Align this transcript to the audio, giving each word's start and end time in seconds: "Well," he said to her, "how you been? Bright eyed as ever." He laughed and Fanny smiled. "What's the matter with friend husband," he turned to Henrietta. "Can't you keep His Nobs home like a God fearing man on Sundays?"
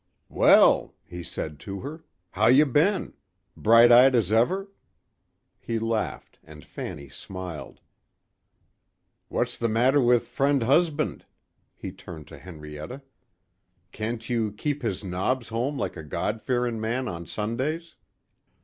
"Well," 0.29 0.95
he 1.05 1.21
said 1.21 1.59
to 1.59 1.81
her, 1.81 2.03
"how 2.31 2.47
you 2.47 2.65
been? 2.65 3.13
Bright 3.55 3.91
eyed 3.91 4.15
as 4.15 4.31
ever." 4.31 4.71
He 5.59 5.77
laughed 5.77 6.39
and 6.43 6.65
Fanny 6.65 7.07
smiled. 7.07 7.81
"What's 9.27 9.57
the 9.59 9.69
matter 9.69 10.01
with 10.01 10.27
friend 10.27 10.63
husband," 10.63 11.27
he 11.75 11.91
turned 11.91 12.25
to 12.29 12.39
Henrietta. 12.39 13.03
"Can't 13.91 14.27
you 14.27 14.51
keep 14.51 14.81
His 14.81 15.03
Nobs 15.03 15.49
home 15.49 15.77
like 15.77 15.95
a 15.95 16.03
God 16.03 16.41
fearing 16.41 16.81
man 16.81 17.07
on 17.07 17.27
Sundays?" 17.27 17.93